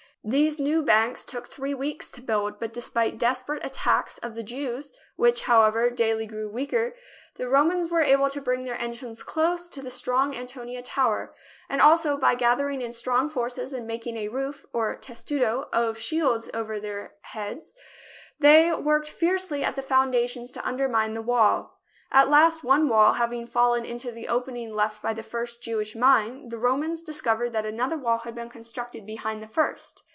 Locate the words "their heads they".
16.79-18.71